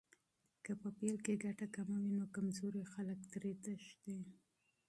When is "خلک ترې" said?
2.93-3.53